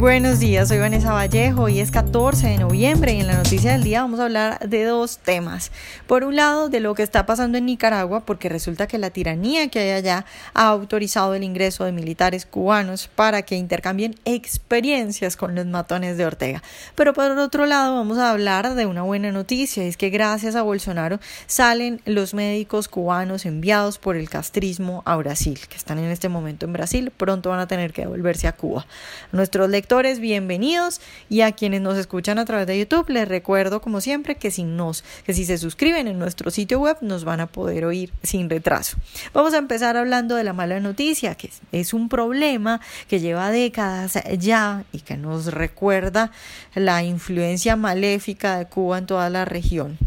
Buenos 0.00 0.38
días, 0.38 0.68
soy 0.68 0.78
Vanessa 0.78 1.12
Vallejo, 1.12 1.64
hoy 1.64 1.78
es 1.78 1.90
14 1.90 2.46
de 2.46 2.56
noviembre 2.56 3.12
y 3.12 3.20
en 3.20 3.26
la 3.26 3.34
noticia 3.34 3.72
del 3.72 3.82
día 3.82 4.00
vamos 4.00 4.18
a 4.18 4.24
hablar 4.24 4.58
de 4.66 4.84
dos 4.84 5.18
temas. 5.18 5.72
Por 6.06 6.24
un 6.24 6.36
lado, 6.36 6.70
de 6.70 6.80
lo 6.80 6.94
que 6.94 7.02
está 7.02 7.26
pasando 7.26 7.58
en 7.58 7.66
Nicaragua, 7.66 8.20
porque 8.24 8.48
resulta 8.48 8.86
que 8.86 8.96
la 8.96 9.10
tiranía 9.10 9.68
que 9.68 9.78
hay 9.78 9.90
allá 9.90 10.24
ha 10.54 10.68
autorizado 10.68 11.34
el 11.34 11.42
ingreso 11.42 11.84
de 11.84 11.92
militares 11.92 12.46
cubanos 12.46 13.08
para 13.14 13.42
que 13.42 13.56
intercambien 13.56 14.14
experiencias 14.24 15.36
con 15.36 15.54
los 15.54 15.66
matones 15.66 16.16
de 16.16 16.24
Ortega. 16.24 16.62
Pero 16.94 17.12
por 17.12 17.30
otro 17.32 17.66
lado, 17.66 17.96
vamos 17.96 18.16
a 18.16 18.30
hablar 18.30 18.74
de 18.74 18.86
una 18.86 19.02
buena 19.02 19.32
noticia, 19.32 19.84
es 19.84 19.98
que 19.98 20.08
gracias 20.08 20.56
a 20.56 20.62
Bolsonaro 20.62 21.20
salen 21.46 22.00
los 22.06 22.32
médicos 22.32 22.88
cubanos 22.88 23.44
enviados 23.44 23.98
por 23.98 24.16
el 24.16 24.30
castrismo 24.30 25.02
a 25.04 25.16
Brasil, 25.16 25.60
que 25.68 25.76
están 25.76 25.98
en 25.98 26.10
este 26.10 26.30
momento 26.30 26.64
en 26.64 26.72
Brasil, 26.72 27.12
pronto 27.14 27.50
van 27.50 27.60
a 27.60 27.66
tener 27.66 27.92
que 27.92 28.00
devolverse 28.00 28.48
a 28.48 28.52
Cuba. 28.52 28.86
Nuestros 29.32 29.68
lectores 29.68 29.89
bienvenidos 30.20 31.00
y 31.28 31.40
a 31.40 31.50
quienes 31.50 31.80
nos 31.80 31.98
escuchan 31.98 32.38
a 32.38 32.44
través 32.44 32.64
de 32.68 32.78
YouTube 32.78 33.10
les 33.10 33.26
recuerdo 33.26 33.80
como 33.80 34.00
siempre 34.00 34.36
que 34.36 34.52
si 34.52 34.62
nos 34.62 35.02
que 35.26 35.34
si 35.34 35.44
se 35.44 35.58
suscriben 35.58 36.06
en 36.06 36.16
nuestro 36.16 36.52
sitio 36.52 36.78
web 36.78 36.98
nos 37.00 37.24
van 37.24 37.40
a 37.40 37.48
poder 37.48 37.84
oír 37.84 38.12
sin 38.22 38.48
retraso. 38.48 38.96
Vamos 39.34 39.52
a 39.52 39.58
empezar 39.58 39.96
hablando 39.96 40.36
de 40.36 40.44
la 40.44 40.52
mala 40.52 40.78
noticia, 40.78 41.34
que 41.34 41.50
es 41.72 41.92
un 41.92 42.08
problema 42.08 42.80
que 43.08 43.18
lleva 43.18 43.50
décadas 43.50 44.16
ya 44.38 44.84
y 44.92 45.00
que 45.00 45.16
nos 45.16 45.46
recuerda 45.46 46.30
la 46.76 47.02
influencia 47.02 47.74
maléfica 47.74 48.58
de 48.58 48.66
Cuba 48.66 48.98
en 48.98 49.06
toda 49.06 49.28
la 49.28 49.44
región. 49.44 49.98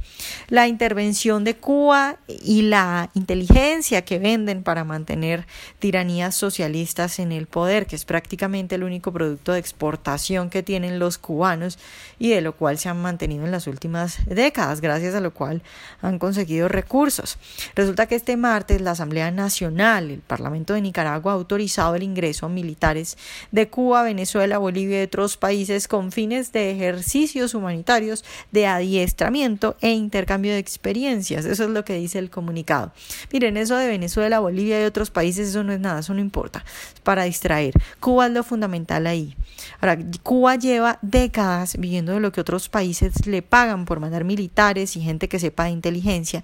La 0.48 0.70
intervención 0.70 1.44
de 1.44 1.58
Cuba 1.58 2.20
y 2.28 2.62
la 2.62 3.10
inteligencia 3.16 4.04
que 4.04 4.18
venden 4.18 4.64
para 4.64 4.86
mantener 4.86 5.46
tiranías 5.80 6.36
socialistas 6.36 7.20
en 7.20 7.34
el 7.34 7.48
poder, 7.48 7.86
que 7.86 7.98
es 7.98 8.06
prácticamente 8.06 8.76
el 8.76 8.84
único 8.84 9.12
producto 9.12 9.52
de 9.52 9.60
exportación 9.74 10.50
que 10.50 10.62
tienen 10.62 11.00
los 11.00 11.18
cubanos 11.18 11.80
y 12.20 12.30
de 12.30 12.42
lo 12.42 12.56
cual 12.56 12.78
se 12.78 12.90
han 12.90 13.02
mantenido 13.02 13.44
en 13.44 13.52
las 13.52 13.66
últimas 13.66 14.20
décadas, 14.28 14.82
gracias 14.82 15.16
a 15.16 15.20
lo 15.20 15.34
cual 15.34 15.64
han 16.02 16.20
conseguido 16.20 16.68
recursos. 16.68 17.38
Resulta 17.76 18.06
que 18.06 18.16
este 18.16 18.38
martes 18.38 18.82
la 18.82 18.92
Asamblea 18.92 19.32
Nacional, 19.32 20.12
el 20.12 20.20
Parlamento 20.20 20.74
de 20.74 20.82
Nicaragua, 20.82 21.32
ha 21.32 21.36
autorizado 21.36 21.96
el 21.96 22.04
ingreso 22.04 22.46
a 22.46 22.50
militares 22.50 23.18
de 23.52 23.68
Cuba, 23.68 24.04
Venezuela, 24.04 24.60
Bolivia 24.60 25.02
y 25.02 25.06
otros 25.06 25.38
países 25.38 25.88
con 25.88 26.12
fines 26.12 26.52
de 26.52 26.72
ejercicios 26.72 27.56
humanitarios, 27.56 28.24
de 28.52 28.68
adiestramiento 28.68 29.76
e 29.82 29.92
intercambio 29.92 30.52
de 30.52 30.60
experiencias. 30.60 31.46
Eso 31.46 31.64
es 31.64 31.70
lo 31.70 31.84
que 31.84 31.96
dice 31.96 32.20
el 32.20 32.30
comunicado. 32.30 32.94
Miren, 33.32 33.58
eso 33.58 33.76
de 33.76 33.88
Venezuela, 33.88 34.40
Bolivia 34.40 34.82
y 34.82 34.86
otros 34.86 35.10
países, 35.10 35.50
eso 35.50 35.64
no 35.64 35.74
es 35.74 35.80
nada, 35.80 36.02
eso 36.02 36.14
no 36.14 36.20
importa. 36.20 36.64
Es 36.94 37.02
para 37.02 37.24
distraer. 37.24 37.74
Cuba 38.00 38.28
es 38.28 38.34
lo 38.34 38.44
fundamental 38.44 39.08
ahí. 39.08 39.36
Ahora, 39.82 39.98
Cuba 40.24 40.56
lleva 40.56 41.00
décadas 41.02 41.78
viviendo 41.78 42.14
de 42.14 42.20
lo 42.20 42.32
que 42.32 42.42
otros 42.42 42.70
países 42.70 43.26
le 43.28 43.42
pagan 43.42 43.86
por 43.86 44.00
mandar 44.00 44.24
militares 44.24 44.96
y 44.96 45.02
gente 45.02 45.28
que 45.28 45.40
sepa 45.40 45.66
de 45.66 45.72
inteligencia 45.72 46.44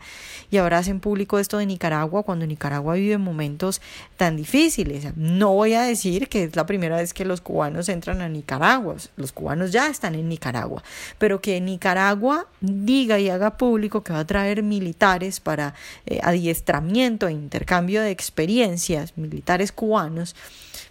y 0.51 0.57
ahora 0.57 0.79
hacen 0.79 0.99
público 0.99 1.39
esto 1.39 1.57
de 1.57 1.65
Nicaragua 1.65 2.23
cuando 2.23 2.45
Nicaragua 2.45 2.95
vive 2.95 3.17
momentos 3.17 3.81
tan 4.17 4.35
difíciles. 4.35 5.15
No 5.15 5.53
voy 5.53 5.73
a 5.73 5.81
decir 5.81 6.27
que 6.27 6.43
es 6.43 6.55
la 6.55 6.65
primera 6.65 6.97
vez 6.97 7.13
que 7.13 7.25
los 7.25 7.41
cubanos 7.41 7.89
entran 7.89 8.21
a 8.21 8.29
Nicaragua, 8.29 8.95
los 9.15 9.31
cubanos 9.31 9.71
ya 9.71 9.87
están 9.87 10.15
en 10.15 10.29
Nicaragua, 10.29 10.83
pero 11.17 11.41
que 11.41 11.59
Nicaragua 11.61 12.47
diga 12.61 13.19
y 13.19 13.29
haga 13.29 13.57
público 13.57 14.03
que 14.03 14.13
va 14.13 14.19
a 14.19 14.27
traer 14.27 14.63
militares 14.63 15.39
para 15.39 15.73
eh, 16.05 16.19
adiestramiento 16.23 17.27
e 17.27 17.33
intercambio 17.33 18.01
de 18.01 18.11
experiencias, 18.11 19.17
militares 19.17 19.71
cubanos, 19.71 20.35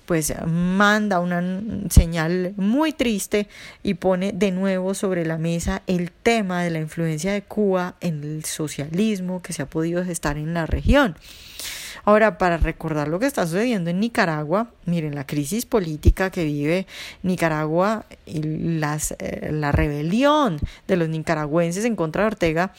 pues 0.07 0.33
manda 0.47 1.21
una 1.21 1.43
señal 1.91 2.18
muy 2.57 2.93
triste 2.93 3.49
y 3.83 3.95
pone 3.95 4.33
de 4.33 4.51
nuevo 4.51 4.95
sobre 4.95 5.25
la 5.25 5.39
mesa 5.39 5.83
el 5.87 6.11
tema 6.11 6.63
de 6.63 6.71
la 6.71 6.79
influencia 6.79 7.33
de 7.33 7.43
Cuba 7.43 7.97
en 8.01 8.25
el 8.25 8.45
socialismo 8.45 9.43
que 9.43 9.53
se 9.53 9.63
ha 9.63 9.67
podido 9.67 10.05
gestar 10.05 10.37
en 10.37 10.55
la 10.55 10.67
región. 10.67 11.17
Ahora, 12.05 12.39
para 12.39 12.57
recordar 12.57 13.09
lo 13.09 13.19
que 13.19 13.27
está 13.27 13.47
sucediendo 13.47 13.91
en 13.91 14.01
Nicaragua, 14.01 14.71
miren, 14.87 15.15
la 15.15 15.27
crisis 15.27 15.67
política 15.67 16.31
que 16.31 16.45
vive 16.45 16.87
Nicaragua 17.23 18.07
y 18.25 18.41
las, 18.79 19.15
eh, 19.19 19.51
la 19.53 19.73
rebelión 19.73 20.59
de 20.87 20.97
los 20.97 21.09
nicaragüenses 21.09 21.85
en 21.85 21.97
contra 21.97 22.23
de 22.23 22.29
Ortega 22.29 22.73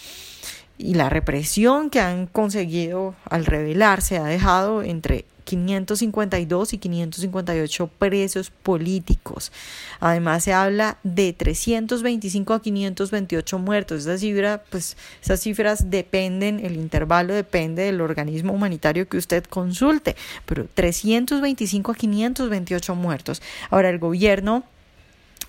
y 0.79 0.93
la 0.93 1.09
represión 1.09 1.89
que 1.89 1.99
han 1.99 2.25
conseguido 2.25 3.13
al 3.25 3.45
rebelarse 3.45 4.17
ha 4.17 4.23
dejado 4.23 4.81
entre 4.81 5.25
552 5.43 6.73
y 6.73 6.77
558 6.77 7.87
presos 7.99 8.49
políticos. 8.49 9.51
Además 9.99 10.43
se 10.43 10.53
habla 10.53 10.97
de 11.03 11.33
325 11.33 12.53
a 12.53 12.61
528 12.61 13.59
muertos. 13.59 14.01
Esa 14.01 14.17
cifra, 14.17 14.63
pues 14.69 14.95
esas 15.21 15.41
cifras 15.41 15.89
dependen, 15.89 16.63
el 16.63 16.75
intervalo 16.75 17.33
depende 17.33 17.83
del 17.83 17.99
organismo 17.99 18.53
humanitario 18.53 19.09
que 19.09 19.17
usted 19.17 19.43
consulte, 19.43 20.15
pero 20.45 20.65
325 20.73 21.91
a 21.91 21.95
528 21.95 22.95
muertos. 22.95 23.41
Ahora 23.69 23.89
el 23.89 23.99
gobierno 23.99 24.63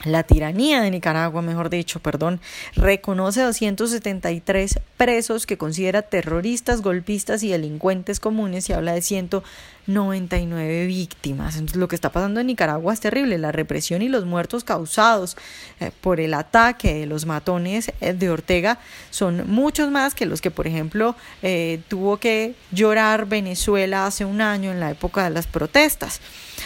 la 0.05 0.23
tiranía 0.23 0.81
de 0.81 0.91
Nicaragua, 0.91 1.43
mejor 1.43 1.69
dicho, 1.69 2.01
perdón, 2.01 2.41
reconoce 2.75 3.43
273 3.43 4.81
presos 4.97 5.45
que 5.45 5.59
considera 5.59 6.01
terroristas, 6.03 6.81
golpistas 6.81 7.43
y 7.43 7.51
delincuentes 7.51 8.19
comunes 8.19 8.71
y 8.71 8.73
habla 8.73 8.95
de 8.95 9.03
199 9.03 10.87
víctimas. 10.87 11.57
Entonces, 11.57 11.77
lo 11.77 11.89
que 11.89 11.97
está 11.97 12.13
pasando 12.13 12.41
en 12.41 12.47
Nicaragua 12.47 12.95
es 12.95 13.01
terrible. 13.01 13.37
La 13.37 13.53
represión 13.53 14.01
y 14.01 14.09
los 14.09 14.25
muertos 14.25 14.65
causados 14.65 15.37
eh, 15.81 15.91
por 16.01 16.19
el 16.19 16.33
ataque 16.33 16.95
de 16.95 17.07
los 17.07 17.27
matones 17.27 17.93
eh, 18.01 18.15
de 18.15 18.31
Ortega 18.31 18.79
son 19.11 19.51
muchos 19.51 19.91
más 19.91 20.15
que 20.15 20.25
los 20.25 20.41
que, 20.41 20.51
por 20.51 20.67
ejemplo, 20.67 21.15
eh, 21.43 21.81
tuvo 21.89 22.17
que 22.17 22.55
llorar 22.73 23.27
Venezuela 23.27 24.07
hace 24.07 24.25
un 24.25 24.41
año 24.41 24.71
en 24.71 24.81
la 24.81 24.91
época 24.91 25.25
de 25.25 25.31
las 25.31 25.47
protestas. 25.47 26.23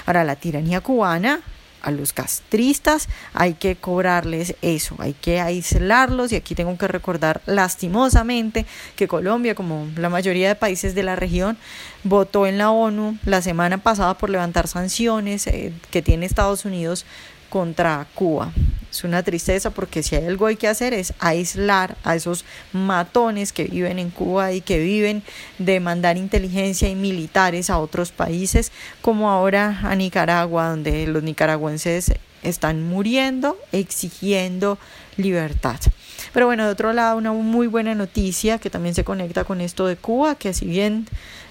Ahora, 0.07 0.23
la 0.23 0.37
tiranía 0.37 0.81
cubana 0.81 1.41
a 1.85 1.91
los 1.91 2.13
castristas 2.13 3.09
hay 3.35 3.55
que 3.55 3.77
cobrarles 3.77 4.57
eso, 4.63 4.97
hay 4.99 5.13
que 5.13 5.41
aislarlos 5.41 6.33
y 6.33 6.37
aquí 6.37 6.55
tengo 6.55 6.77
que 6.79 6.89
recordar 6.89 7.43
lastimosamente 7.47 8.67
que 8.97 9.07
Colombia, 9.07 9.55
como 9.55 9.87
la 9.97 10.09
mayoría 10.09 10.49
de 10.49 10.55
países 10.55 10.95
de 10.95 11.03
la 11.03 11.15
región, 11.15 11.59
votó 12.03 12.47
en 12.47 12.59
la 12.59 12.71
ONU 12.71 13.19
la 13.25 13.43
semana 13.43 13.79
pasada 13.79 14.17
por 14.17 14.31
levantar 14.31 14.67
sanciones 14.67 15.47
eh, 15.47 15.73
que 15.91 16.03
tiene 16.03 16.27
Estados 16.27 16.65
Unidos 16.65 17.05
contra 17.55 18.05
Cuba. 18.17 18.53
Es 18.91 19.05
una 19.05 19.23
tristeza 19.23 19.71
porque 19.71 20.03
si 20.03 20.17
hay 20.17 20.27
algo 20.27 20.47
hay 20.47 20.57
que 20.57 20.67
hacer 20.67 20.93
es 20.93 21.15
aislar 21.21 21.97
a 22.03 22.17
esos 22.17 22.45
matones 22.73 23.53
que 23.53 23.63
viven 23.63 24.01
en 24.01 24.11
Cuba 24.11 24.51
y 24.51 24.61
que 24.61 24.81
viven 24.81 25.23
de 25.61 25.79
mandar 25.79 26.17
inteligencia 26.17 26.89
y 26.89 26.97
militares 26.97 27.71
a 27.71 27.79
otros 27.79 28.11
países, 28.11 28.73
como 29.03 29.31
ahora 29.31 29.79
a 29.85 29.95
Nicaragua, 29.95 30.71
donde 30.71 31.07
los 31.07 31.23
nicaragüenses 31.23 32.15
están 32.45 32.83
muriendo 32.83 33.57
exigiendo 33.73 34.79
libertad. 35.17 35.81
Pero 36.33 36.47
bueno, 36.47 36.65
de 36.65 36.73
otro 36.73 36.93
lado, 36.93 37.17
una 37.17 37.33
muy 37.33 37.67
buena 37.67 37.95
noticia 37.95 38.59
que 38.59 38.71
también 38.71 38.95
se 38.95 39.05
conecta 39.05 39.45
con 39.45 39.61
esto 39.61 39.87
de 39.87 39.97
Cuba, 39.97 40.35
que 40.35 40.53
si 40.55 40.67
bien 40.67 41.07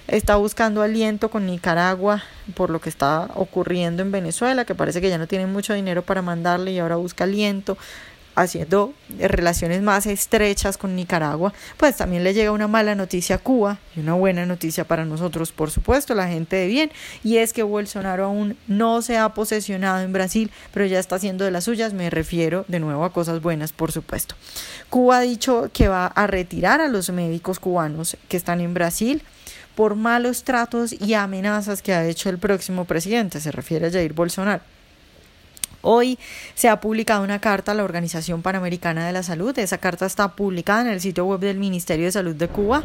está 0.08 0.36
buscando 0.36 0.82
aliento 0.82 1.30
con 1.30 1.46
Nicaragua 1.46 2.22
por 2.54 2.70
lo 2.70 2.80
que 2.80 2.90
está 2.90 3.30
ocurriendo 3.34 4.02
en 4.02 4.12
Venezuela, 4.12 4.64
que 4.64 4.74
parece 4.74 5.00
que 5.00 5.08
ya 5.08 5.18
no 5.18 5.26
tienen 5.26 5.52
mucho 5.52 5.72
dinero 5.72 6.02
para 6.02 6.22
mandarle 6.22 6.72
y 6.72 6.78
ahora 6.78 6.96
busca 6.96 7.24
aliento 7.24 7.78
haciendo 8.34 8.92
relaciones 9.18 9.82
más 9.82 10.06
estrechas 10.06 10.76
con 10.76 10.96
Nicaragua, 10.96 11.52
pues 11.76 11.96
también 11.96 12.24
le 12.24 12.34
llega 12.34 12.52
una 12.52 12.68
mala 12.68 12.94
noticia 12.94 13.36
a 13.36 13.38
Cuba 13.38 13.78
y 13.96 14.00
una 14.00 14.14
buena 14.14 14.46
noticia 14.46 14.84
para 14.84 15.04
nosotros, 15.04 15.52
por 15.52 15.70
supuesto, 15.70 16.14
la 16.14 16.28
gente 16.28 16.56
de 16.56 16.66
bien, 16.66 16.90
y 17.22 17.38
es 17.38 17.52
que 17.52 17.62
Bolsonaro 17.62 18.24
aún 18.24 18.56
no 18.66 19.02
se 19.02 19.18
ha 19.18 19.28
posesionado 19.30 20.00
en 20.00 20.12
Brasil, 20.12 20.50
pero 20.72 20.86
ya 20.86 20.98
está 20.98 21.16
haciendo 21.16 21.44
de 21.44 21.50
las 21.50 21.64
suyas, 21.64 21.92
me 21.92 22.10
refiero 22.10 22.64
de 22.68 22.80
nuevo 22.80 23.04
a 23.04 23.12
cosas 23.12 23.40
buenas, 23.40 23.72
por 23.72 23.92
supuesto. 23.92 24.34
Cuba 24.90 25.18
ha 25.18 25.20
dicho 25.20 25.70
que 25.72 25.88
va 25.88 26.06
a 26.06 26.26
retirar 26.26 26.80
a 26.80 26.88
los 26.88 27.10
médicos 27.10 27.60
cubanos 27.60 28.16
que 28.28 28.36
están 28.36 28.60
en 28.60 28.74
Brasil, 28.74 29.22
por 29.74 29.96
malos 29.96 30.44
tratos 30.44 30.92
y 30.92 31.14
amenazas 31.14 31.82
que 31.82 31.92
ha 31.92 32.06
hecho 32.06 32.30
el 32.30 32.38
próximo 32.38 32.84
presidente, 32.84 33.40
se 33.40 33.50
refiere 33.50 33.88
a 33.88 33.90
Jair 33.90 34.12
Bolsonaro. 34.12 34.73
Hoy 35.86 36.18
se 36.54 36.70
ha 36.70 36.80
publicado 36.80 37.22
una 37.22 37.40
carta 37.40 37.72
a 37.72 37.74
la 37.74 37.84
Organización 37.84 38.40
Panamericana 38.40 39.06
de 39.06 39.12
la 39.12 39.22
Salud. 39.22 39.56
Esa 39.58 39.76
carta 39.76 40.06
está 40.06 40.34
publicada 40.34 40.80
en 40.80 40.88
el 40.88 41.00
sitio 41.02 41.26
web 41.26 41.40
del 41.40 41.58
Ministerio 41.58 42.06
de 42.06 42.12
Salud 42.12 42.34
de 42.34 42.48
Cuba. 42.48 42.82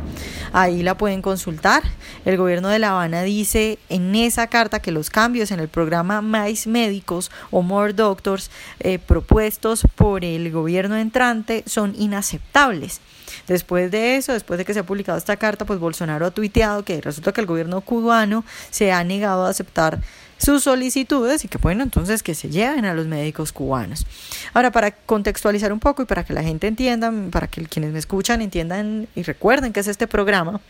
Ahí 0.51 0.84
la 0.84 0.98
pueden 0.98 1.22
consultar. 1.22 1.81
El 2.25 2.36
gobierno 2.36 2.68
de 2.68 2.78
La 2.78 2.90
Habana 2.90 3.24
dice 3.24 3.80
en 3.88 4.13
esa 4.16 4.48
carta 4.48 4.81
que 4.81 4.92
los 4.92 5.10
cambios 5.10 5.51
en 5.51 5.62
el 5.62 5.69
programa 5.69 6.22
Mais 6.22 6.68
Médicos 6.68 7.31
o 7.51 7.62
More 7.62 7.94
Doctors 7.94 8.51
eh, 8.81 9.00
propuestos 9.00 9.84
por 9.95 10.25
el 10.25 10.52
gobierno 10.52 10.98
entrante 10.98 11.63
son 11.68 11.95
inaceptables. 11.98 13.00
Después 13.48 13.92
de 13.92 14.18
eso, 14.18 14.34
después 14.34 14.57
de 14.57 14.66
que 14.66 14.74
se 14.74 14.80
ha 14.80 14.86
publicado 14.86 15.18
esta 15.18 15.38
carta, 15.38 15.66
pues 15.66 15.80
Bolsonaro 15.80 16.25
ha 16.25 16.31
tuiteado 16.31 16.84
que 16.84 17.00
resulta 17.00 17.31
que 17.31 17.42
el 17.42 17.48
gobierno 17.48 17.80
cubano 17.80 18.44
se 18.72 18.92
ha 18.92 19.04
negado 19.06 19.45
a 19.45 19.50
aceptar 19.50 20.02
sus 20.39 20.63
solicitudes 20.63 21.45
y 21.45 21.47
que 21.47 21.59
bueno, 21.59 21.83
entonces 21.83 22.24
que 22.24 22.33
se 22.33 22.50
lleven 22.50 22.86
a 22.86 22.94
los 22.95 23.06
médicos 23.06 23.51
cubanos. 23.51 24.07
Ahora, 24.53 24.71
para 24.71 24.91
contextualizar 24.91 25.71
un 25.71 25.80
poco 25.80 26.01
y 26.01 26.06
para 26.06 26.24
que 26.24 26.33
la 26.33 26.41
gente 26.41 26.65
entienda, 26.65 27.13
para 27.30 27.47
que 27.47 27.63
quienes 27.65 27.91
me 27.91 28.00
escuchan 28.00 28.41
entiendan 28.41 29.07
y 29.15 29.24
recuerden 29.24 29.74
que 29.74 29.81
es 29.81 29.88
este 29.88 30.07
programa, 30.07 30.62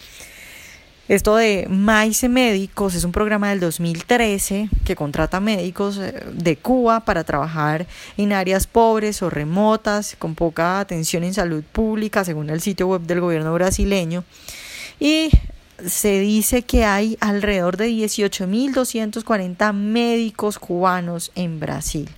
esto 1.08 1.36
de 1.36 1.66
Maice 1.70 2.30
Médicos 2.30 2.94
es 2.94 3.04
un 3.04 3.12
programa 3.12 3.50
del 3.50 3.60
2013 3.60 4.70
que 4.86 4.96
contrata 4.96 5.40
médicos 5.40 5.98
eh, 5.98 6.14
de 6.34 6.58
Cuba 6.58 7.00
para 7.00 7.24
trabajar 7.24 7.88
en 8.16 8.32
áreas 8.32 8.68
pobres 8.68 9.24
o 9.24 9.30
remotas, 9.32 10.16
con 10.20 10.36
poca 10.36 10.80
atención 10.80 11.24
en 11.24 11.34
salud 11.34 11.64
pública, 11.64 12.24
según 12.24 12.52
el 12.52 12.62
sitio 12.62 12.88
web 12.88 13.02
del 13.02 13.22
gobierno 13.22 13.52
brasileño. 13.56 14.24
Y 15.00 15.32
se 15.88 16.20
dice 16.20 16.64
que 16.64 16.86
hay 16.86 17.18
alrededor 17.20 17.78
de 17.78 17.90
18.240 17.90 19.74
médicos 19.74 20.60
cubanos 20.60 21.32
en 21.36 21.60
Brasil. 21.60 22.10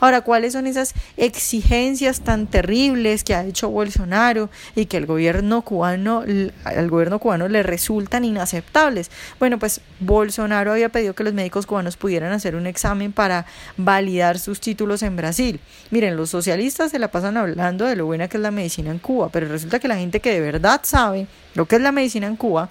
Ahora, 0.00 0.20
¿cuáles 0.22 0.52
son 0.52 0.66
esas 0.66 0.94
exigencias 1.16 2.20
tan 2.20 2.46
terribles 2.46 3.24
que 3.24 3.34
ha 3.34 3.44
hecho 3.44 3.70
Bolsonaro 3.70 4.50
y 4.74 4.86
que 4.86 4.96
el 4.96 5.06
gobierno 5.06 5.62
cubano, 5.62 6.24
al 6.64 6.90
gobierno 6.90 7.18
cubano 7.18 7.48
le 7.48 7.62
resultan 7.62 8.24
inaceptables? 8.24 9.10
Bueno, 9.38 9.58
pues 9.58 9.80
Bolsonaro 10.00 10.72
había 10.72 10.88
pedido 10.88 11.14
que 11.14 11.24
los 11.24 11.34
médicos 11.34 11.66
cubanos 11.66 11.96
pudieran 11.96 12.32
hacer 12.32 12.56
un 12.56 12.66
examen 12.66 13.12
para 13.12 13.46
validar 13.76 14.38
sus 14.38 14.60
títulos 14.60 15.02
en 15.02 15.16
Brasil. 15.16 15.60
Miren, 15.90 16.16
los 16.16 16.30
socialistas 16.30 16.90
se 16.90 16.98
la 16.98 17.08
pasan 17.08 17.36
hablando 17.36 17.84
de 17.84 17.96
lo 17.96 18.06
buena 18.06 18.28
que 18.28 18.36
es 18.36 18.42
la 18.42 18.50
medicina 18.50 18.90
en 18.90 18.98
Cuba, 18.98 19.28
pero 19.30 19.48
resulta 19.48 19.78
que 19.78 19.88
la 19.88 19.96
gente 19.96 20.20
que 20.20 20.32
de 20.32 20.40
verdad 20.40 20.80
sabe 20.84 21.26
lo 21.54 21.66
que 21.66 21.76
es 21.76 21.82
la 21.82 21.92
medicina 21.92 22.26
en 22.26 22.36
Cuba 22.36 22.68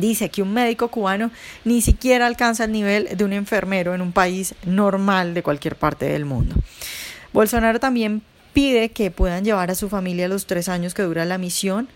Dice 0.00 0.30
que 0.30 0.42
un 0.42 0.52
médico 0.52 0.88
cubano 0.88 1.30
ni 1.64 1.80
siquiera 1.80 2.26
alcanza 2.26 2.64
el 2.64 2.72
nivel 2.72 3.08
de 3.16 3.24
un 3.24 3.32
enfermero 3.32 3.94
en 3.94 4.00
un 4.00 4.12
país 4.12 4.54
normal 4.64 5.34
de 5.34 5.42
cualquier 5.42 5.76
parte 5.76 6.06
del 6.06 6.24
mundo. 6.24 6.56
Bolsonaro 7.32 7.78
también 7.78 8.22
pide 8.52 8.90
que 8.90 9.10
puedan 9.10 9.44
llevar 9.44 9.70
a 9.70 9.74
su 9.74 9.88
familia 9.88 10.28
los 10.28 10.46
tres 10.46 10.68
años 10.68 10.94
que 10.94 11.02
dura 11.02 11.24
la 11.24 11.38
misión 11.38 11.88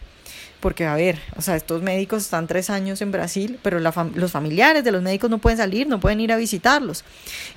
porque 0.64 0.87
a 0.87 0.94
ver, 0.94 1.19
o 1.37 1.43
sea, 1.43 1.56
estos 1.56 1.82
médicos 1.82 2.22
están 2.22 2.46
tres 2.46 2.70
años 2.70 3.02
en 3.02 3.12
Brasil, 3.12 3.58
pero 3.61 3.81
los 3.81 4.32
familiares 4.32 4.82
de 4.82 4.93
los 4.93 5.02
médicos 5.02 5.28
no 5.28 5.37
pueden 5.37 5.58
salir, 5.58 5.87
no 5.87 6.00
pueden 6.00 6.20
ir 6.20 6.32
a 6.32 6.38
visitarlos. 6.38 7.05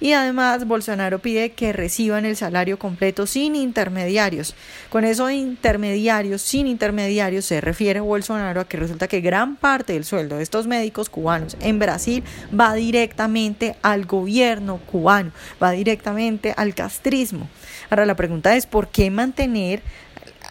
Y 0.01 0.11
además 0.11 0.67
Bolsonaro 0.67 1.19
pide 1.19 1.53
que 1.53 1.71
reciban 1.71 2.25
el 2.25 2.35
salario 2.35 2.77
completo 2.77 3.25
sin 3.25 3.55
intermediarios. 3.55 4.55
Con 4.89 5.05
eso 5.05 5.29
intermediarios, 5.29 6.41
sin 6.41 6.67
intermediarios, 6.67 7.45
se 7.45 7.61
refiere 7.61 8.01
Bolsonaro 8.01 8.59
a 8.59 8.67
que 8.67 8.75
resulta 8.75 9.07
que 9.07 9.21
gran 9.21 9.55
parte 9.55 9.93
del 9.93 10.03
sueldo 10.03 10.35
de 10.35 10.43
estos 10.43 10.67
médicos 10.67 11.09
cubanos 11.09 11.55
en 11.61 11.79
Brasil 11.79 12.25
va 12.53 12.73
directamente 12.73 13.77
al 13.83 14.05
gobierno 14.05 14.81
cubano, 14.85 15.31
va 15.63 15.71
directamente 15.71 16.53
al 16.57 16.75
castrismo. 16.75 17.47
Ahora 17.89 18.05
la 18.05 18.17
pregunta 18.17 18.53
es, 18.57 18.65
¿por 18.65 18.89
qué 18.89 19.09
mantener 19.09 19.81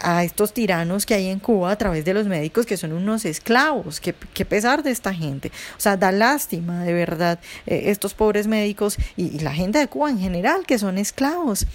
a 0.01 0.25
estos 0.25 0.53
tiranos 0.53 1.07
que 1.07 1.15
hay 1.15 1.29
en 1.29 1.39
Cuba 1.39 1.71
a 1.71 1.77
través 1.77 2.05
de 2.05 2.15
los 2.15 2.27
médicos 2.27 2.67
que 2.67 2.77
son 2.77 2.93
unos 2.93 3.25
esclavos, 3.25 4.01
que, 4.01 4.13
pesar 4.13 4.83
de 4.83 4.91
esta 4.91 5.13
gente. 5.13 5.51
O 5.77 5.81
sea, 5.81 5.97
da 5.97 6.13
lástima 6.13 6.85
de 6.85 6.93
verdad 6.93 7.39
eh, 7.67 7.85
estos 7.87 8.15
pobres 8.15 8.47
médicos 8.47 8.97
y, 9.17 9.37
la 9.41 9.53
gente 9.53 9.79
de 9.79 9.89
Cuba 9.89 10.11
en 10.11 10.19
general 10.19 10.67
que 10.67 10.79
son 10.79 10.99
esclavos. 10.99 11.67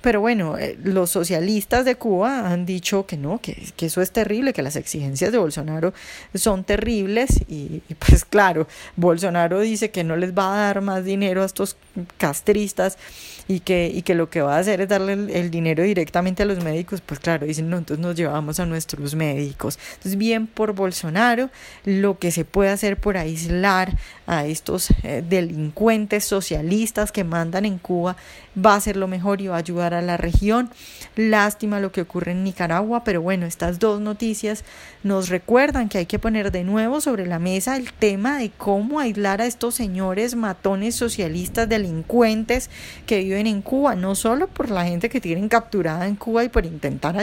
Pero 0.00 0.20
bueno, 0.20 0.58
eh, 0.58 0.78
los 0.82 1.10
socialistas 1.10 1.84
de 1.84 1.96
Cuba 1.96 2.50
han 2.50 2.66
dicho 2.66 3.06
que 3.06 3.16
no, 3.16 3.40
que, 3.40 3.72
que, 3.76 3.86
eso 3.86 4.02
es 4.02 4.10
terrible, 4.10 4.52
que 4.52 4.62
las 4.62 4.76
exigencias 4.76 5.32
de 5.32 5.38
Bolsonaro 5.38 5.94
son 6.34 6.64
terribles 6.64 7.40
y, 7.48 7.82
y 7.88 7.94
pues 7.94 8.24
claro, 8.24 8.66
Bolsonaro 8.96 9.60
dice 9.60 9.90
que 9.90 10.04
no 10.04 10.16
les 10.16 10.36
va 10.36 10.54
a 10.54 10.66
dar 10.66 10.80
más 10.80 11.04
dinero 11.04 11.42
a 11.42 11.46
estos 11.46 11.76
castristas 12.18 12.98
y 13.46 13.60
que, 13.60 13.90
y 13.92 14.02
que 14.02 14.14
lo 14.14 14.30
que 14.30 14.40
va 14.40 14.56
a 14.56 14.58
hacer 14.58 14.80
es 14.80 14.88
darle 14.88 15.12
el, 15.12 15.50
dinero 15.50 15.82
directamente 15.82 16.42
a 16.42 16.46
los 16.46 16.62
médicos, 16.64 17.00
pues 17.00 17.20
claro, 17.20 17.46
dicen, 17.46 17.63
no, 17.64 17.78
entonces 17.78 18.04
nos 18.04 18.14
llevamos 18.14 18.60
a 18.60 18.66
nuestros 18.66 19.14
médicos. 19.14 19.78
Entonces, 19.94 20.16
bien 20.16 20.46
por 20.46 20.74
Bolsonaro, 20.74 21.50
lo 21.84 22.18
que 22.18 22.30
se 22.30 22.44
puede 22.44 22.70
hacer 22.70 22.96
por 22.98 23.16
aislar 23.16 23.96
a 24.26 24.46
estos 24.46 24.90
eh, 25.02 25.22
delincuentes 25.28 26.24
socialistas 26.24 27.12
que 27.12 27.24
mandan 27.24 27.64
en 27.64 27.78
Cuba 27.78 28.16
va 28.54 28.74
a 28.74 28.80
ser 28.80 28.96
lo 28.96 29.08
mejor 29.08 29.40
y 29.40 29.48
va 29.48 29.56
a 29.56 29.58
ayudar 29.58 29.94
a 29.94 30.02
la 30.02 30.16
región. 30.16 30.70
Lástima 31.16 31.80
lo 31.80 31.92
que 31.92 32.02
ocurre 32.02 32.32
en 32.32 32.44
Nicaragua, 32.44 33.04
pero 33.04 33.20
bueno, 33.20 33.46
estas 33.46 33.78
dos 33.78 34.00
noticias 34.00 34.64
nos 35.02 35.28
recuerdan 35.28 35.88
que 35.88 35.98
hay 35.98 36.06
que 36.06 36.18
poner 36.18 36.52
de 36.52 36.64
nuevo 36.64 37.00
sobre 37.00 37.26
la 37.26 37.38
mesa 37.38 37.76
el 37.76 37.92
tema 37.92 38.38
de 38.38 38.50
cómo 38.50 39.00
aislar 39.00 39.40
a 39.40 39.46
estos 39.46 39.74
señores 39.74 40.34
matones 40.34 40.94
socialistas 40.94 41.68
delincuentes 41.68 42.70
que 43.06 43.18
viven 43.18 43.46
en 43.46 43.62
Cuba, 43.62 43.94
no 43.94 44.14
solo 44.14 44.48
por 44.48 44.70
la 44.70 44.84
gente 44.84 45.08
que 45.08 45.20
tienen 45.20 45.48
capturada 45.48 46.06
en 46.06 46.16
Cuba 46.16 46.44
y 46.44 46.48
por 46.48 46.66
intentar 46.66 47.18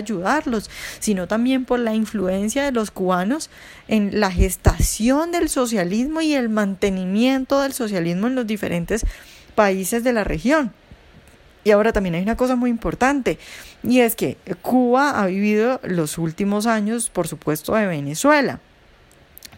sino 0.99 1.27
también 1.27 1.65
por 1.65 1.79
la 1.79 1.93
influencia 1.93 2.63
de 2.63 2.71
los 2.71 2.91
cubanos 2.91 3.49
en 3.87 4.19
la 4.19 4.31
gestación 4.31 5.31
del 5.31 5.49
socialismo 5.49 6.21
y 6.21 6.33
el 6.33 6.49
mantenimiento 6.49 7.61
del 7.61 7.73
socialismo 7.73 8.27
en 8.27 8.35
los 8.35 8.47
diferentes 8.47 9.05
países 9.55 10.03
de 10.03 10.13
la 10.13 10.23
región. 10.23 10.71
Y 11.63 11.71
ahora 11.71 11.93
también 11.93 12.15
hay 12.15 12.23
una 12.23 12.37
cosa 12.37 12.55
muy 12.55 12.69
importante, 12.69 13.37
y 13.83 13.99
es 13.99 14.15
que 14.15 14.37
Cuba 14.61 15.21
ha 15.21 15.27
vivido 15.27 15.79
los 15.83 16.17
últimos 16.17 16.65
años, 16.65 17.09
por 17.09 17.27
supuesto, 17.27 17.75
de 17.75 17.85
Venezuela 17.85 18.59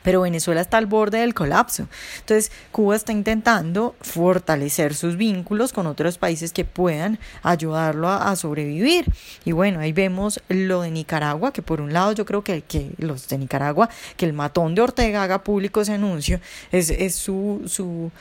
pero 0.03 0.21
Venezuela 0.21 0.61
está 0.61 0.77
al 0.77 0.85
borde 0.85 1.19
del 1.19 1.33
colapso. 1.33 1.87
Entonces, 2.19 2.51
Cuba 2.71 2.95
está 2.95 3.11
intentando 3.11 3.95
fortalecer 4.01 4.93
sus 4.93 5.17
vínculos 5.17 5.73
con 5.73 5.87
otros 5.87 6.17
países 6.17 6.53
que 6.53 6.65
puedan 6.65 7.19
ayudarlo 7.41 8.09
a, 8.09 8.33
sobrevivir. 8.35 9.05
Y 9.45 9.51
bueno, 9.51 9.79
ahí 9.79 9.93
vemos 9.93 10.41
lo 10.49 10.81
de 10.81 10.91
Nicaragua, 10.91 11.53
que 11.53 11.61
por 11.61 11.81
un 11.81 11.93
lado 11.93 12.11
yo 12.13 12.25
creo 12.25 12.43
que, 12.43 12.63
los 12.97 13.27
de 13.27 13.37
Nicaragua, 13.37 13.89
que 14.17 14.25
el 14.25 14.33
matón 14.33 14.75
de 14.75 14.81
Ortega 14.81 15.23
haga 15.23 15.43
público 15.43 15.81
ese 15.81 15.93
anuncio, 15.93 16.39
es, 16.71 16.89
es 16.89 17.15
su, 17.15 17.61
su 17.67 18.11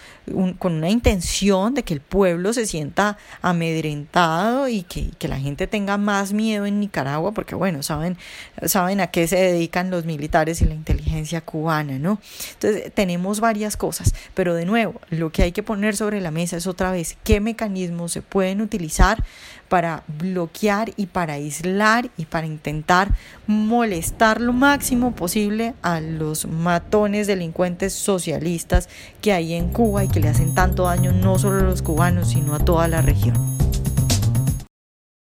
con 0.59 0.75
una 0.75 0.91
intención 0.91 1.75
de 1.75 1.83
que 1.83 1.95
el 1.95 2.01
pueblo 2.01 2.53
se 2.53 2.67
sienta 2.67 3.17
amedrentado 3.41 4.69
y 4.69 4.83
que, 4.83 5.11
que 5.19 5.29
la 5.29 5.39
gente 5.39 5.67
tenga 5.67 5.97
más 5.97 6.33
miedo 6.33 6.67
en 6.67 6.79
Nicaragua, 6.79 7.33
porque 7.33 7.55
bueno, 7.55 7.83
saben, 7.83 8.17
saben 8.67 9.01
a 9.01 9.09
qué 9.09 9.27
se 9.27 9.37
dedican 9.37 9.91
los 9.91 10.05
militares 10.05 10.61
y 10.63 10.67
la 10.67 10.75
inteligencia 10.75 11.12
cubana 11.45 11.99
¿no? 11.99 12.21
Entonces, 12.55 12.93
tenemos 12.95 13.41
varias 13.41 13.77
cosas, 13.77 14.15
pero 14.35 14.55
de 14.55 14.67
nuevo, 14.67 15.01
lo 15.11 15.31
que 15.31 15.43
hay 15.43 15.53
que 15.53 15.63
poner 15.63 15.97
sobre 15.97 16.21
la 16.21 16.31
mesa 16.31 16.57
es 16.57 16.67
otra 16.67 16.91
vez 16.91 17.17
qué 17.25 17.41
mecanismos 17.41 18.13
se 18.13 18.23
pueden 18.23 18.61
utilizar 18.61 19.23
para 19.69 20.03
bloquear 20.07 20.93
y 20.97 21.07
para 21.07 21.35
aislar 21.35 22.11
y 22.19 22.27
para 22.27 22.47
intentar 22.47 23.15
molestar 23.47 24.41
lo 24.41 24.53
máximo 24.53 25.15
posible 25.15 25.75
a 25.81 26.01
los 26.01 26.47
matones 26.47 27.27
delincuentes 27.27 27.95
socialistas 27.95 28.89
que 29.23 29.33
hay 29.33 29.55
en 29.55 29.71
Cuba 29.71 30.05
y 30.05 30.09
que 30.09 30.21
le 30.21 30.29
hacen 30.29 30.55
tanto 30.55 30.85
daño 30.85 31.13
no 31.13 31.39
solo 31.39 31.61
a 31.61 31.63
los 31.63 31.81
cubanos, 31.81 32.31
sino 32.31 32.55
a 32.55 32.59
toda 32.59 32.87
la 32.87 33.01
región. 33.01 33.52